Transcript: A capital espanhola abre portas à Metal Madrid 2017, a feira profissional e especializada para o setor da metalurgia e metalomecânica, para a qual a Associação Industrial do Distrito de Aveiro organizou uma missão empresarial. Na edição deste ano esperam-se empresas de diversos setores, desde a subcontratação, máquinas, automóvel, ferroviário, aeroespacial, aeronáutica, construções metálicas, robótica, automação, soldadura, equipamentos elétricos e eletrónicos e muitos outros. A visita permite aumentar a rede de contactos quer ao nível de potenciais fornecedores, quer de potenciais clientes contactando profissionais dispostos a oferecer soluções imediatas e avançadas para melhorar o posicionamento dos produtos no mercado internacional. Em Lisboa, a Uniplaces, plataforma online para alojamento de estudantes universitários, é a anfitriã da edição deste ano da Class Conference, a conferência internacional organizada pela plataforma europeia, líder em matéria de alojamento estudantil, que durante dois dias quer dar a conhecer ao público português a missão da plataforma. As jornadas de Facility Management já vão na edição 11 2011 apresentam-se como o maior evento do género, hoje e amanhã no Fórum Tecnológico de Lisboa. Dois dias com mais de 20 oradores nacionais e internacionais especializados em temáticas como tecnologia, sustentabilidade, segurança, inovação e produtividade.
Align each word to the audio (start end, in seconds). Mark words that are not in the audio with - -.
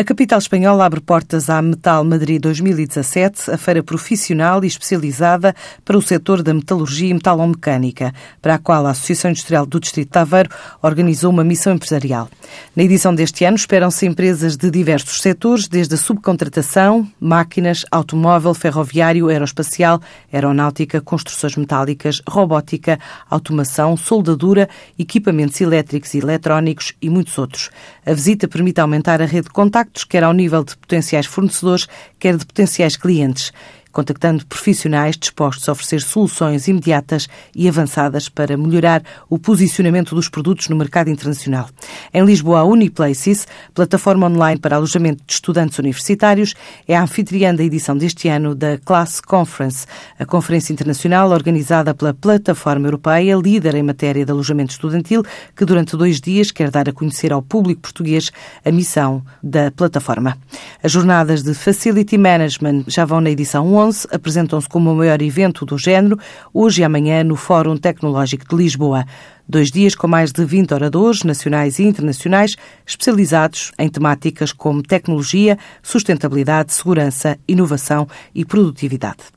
A 0.00 0.02
capital 0.02 0.38
espanhola 0.38 0.86
abre 0.86 0.98
portas 0.98 1.50
à 1.50 1.60
Metal 1.60 2.02
Madrid 2.04 2.40
2017, 2.40 3.50
a 3.50 3.58
feira 3.58 3.82
profissional 3.82 4.64
e 4.64 4.66
especializada 4.66 5.54
para 5.84 5.98
o 5.98 6.00
setor 6.00 6.42
da 6.42 6.54
metalurgia 6.54 7.10
e 7.10 7.12
metalomecânica, 7.12 8.10
para 8.40 8.54
a 8.54 8.58
qual 8.58 8.86
a 8.86 8.92
Associação 8.92 9.30
Industrial 9.30 9.66
do 9.66 9.78
Distrito 9.78 10.10
de 10.10 10.18
Aveiro 10.18 10.48
organizou 10.80 11.30
uma 11.30 11.44
missão 11.44 11.74
empresarial. 11.74 12.30
Na 12.74 12.82
edição 12.82 13.14
deste 13.14 13.44
ano 13.44 13.56
esperam-se 13.56 14.06
empresas 14.06 14.56
de 14.56 14.70
diversos 14.70 15.20
setores, 15.20 15.68
desde 15.68 15.94
a 15.94 15.98
subcontratação, 15.98 17.06
máquinas, 17.20 17.84
automóvel, 17.90 18.54
ferroviário, 18.54 19.28
aeroespacial, 19.28 20.00
aeronáutica, 20.32 21.00
construções 21.00 21.56
metálicas, 21.56 22.22
robótica, 22.28 22.98
automação, 23.28 23.96
soldadura, 23.96 24.68
equipamentos 24.98 25.60
elétricos 25.60 26.14
e 26.14 26.18
eletrónicos 26.18 26.92
e 27.00 27.10
muitos 27.10 27.36
outros. 27.38 27.70
A 28.06 28.12
visita 28.12 28.46
permite 28.46 28.80
aumentar 28.80 29.20
a 29.20 29.26
rede 29.26 29.48
de 29.48 29.50
contactos 29.50 30.04
quer 30.04 30.24
ao 30.24 30.32
nível 30.32 30.64
de 30.64 30.76
potenciais 30.76 31.26
fornecedores, 31.26 31.86
quer 32.18 32.36
de 32.36 32.46
potenciais 32.46 32.96
clientes 32.96 33.52
contactando 33.92 34.46
profissionais 34.46 35.16
dispostos 35.16 35.68
a 35.68 35.72
oferecer 35.72 36.00
soluções 36.00 36.68
imediatas 36.68 37.28
e 37.54 37.68
avançadas 37.68 38.28
para 38.28 38.56
melhorar 38.56 39.02
o 39.28 39.38
posicionamento 39.38 40.14
dos 40.14 40.28
produtos 40.28 40.68
no 40.68 40.76
mercado 40.76 41.10
internacional. 41.10 41.68
Em 42.12 42.24
Lisboa, 42.24 42.60
a 42.60 42.64
Uniplaces, 42.64 43.46
plataforma 43.74 44.26
online 44.26 44.60
para 44.60 44.76
alojamento 44.76 45.22
de 45.26 45.32
estudantes 45.32 45.78
universitários, 45.78 46.54
é 46.86 46.96
a 46.96 47.02
anfitriã 47.02 47.54
da 47.54 47.64
edição 47.64 47.96
deste 47.96 48.28
ano 48.28 48.54
da 48.54 48.78
Class 48.78 49.20
Conference, 49.20 49.86
a 50.18 50.24
conferência 50.24 50.72
internacional 50.72 51.30
organizada 51.30 51.94
pela 51.94 52.14
plataforma 52.14 52.86
europeia, 52.86 53.36
líder 53.36 53.74
em 53.74 53.82
matéria 53.82 54.24
de 54.24 54.30
alojamento 54.30 54.72
estudantil, 54.72 55.24
que 55.56 55.64
durante 55.64 55.96
dois 55.96 56.20
dias 56.20 56.50
quer 56.50 56.70
dar 56.70 56.88
a 56.88 56.92
conhecer 56.92 57.32
ao 57.32 57.42
público 57.42 57.80
português 57.80 58.30
a 58.64 58.70
missão 58.70 59.22
da 59.42 59.70
plataforma. 59.70 60.36
As 60.82 60.92
jornadas 60.92 61.42
de 61.42 61.54
Facility 61.54 62.16
Management 62.16 62.84
já 62.86 63.04
vão 63.04 63.20
na 63.20 63.30
edição 63.30 63.72
11 63.74 63.79
2011 63.80 64.08
apresentam-se 64.12 64.68
como 64.68 64.92
o 64.92 64.96
maior 64.96 65.22
evento 65.22 65.64
do 65.64 65.78
género, 65.78 66.18
hoje 66.52 66.82
e 66.82 66.84
amanhã 66.84 67.24
no 67.24 67.36
Fórum 67.36 67.76
Tecnológico 67.76 68.46
de 68.48 68.56
Lisboa. 68.56 69.06
Dois 69.48 69.70
dias 69.70 69.94
com 69.94 70.06
mais 70.06 70.30
de 70.32 70.44
20 70.44 70.74
oradores 70.74 71.22
nacionais 71.24 71.78
e 71.78 71.84
internacionais 71.84 72.56
especializados 72.86 73.72
em 73.78 73.88
temáticas 73.88 74.52
como 74.52 74.82
tecnologia, 74.82 75.58
sustentabilidade, 75.82 76.72
segurança, 76.72 77.38
inovação 77.48 78.06
e 78.34 78.44
produtividade. 78.44 79.30